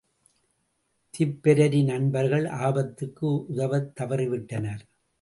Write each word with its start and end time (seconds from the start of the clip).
Tipperary 1.13 1.83
நண்பர்கள் 1.83 2.45
ஆபத்துக்கு 2.61 3.27
உதவத் 3.47 3.95
தவறி 3.95 4.27
விட்டனர். 4.27 4.83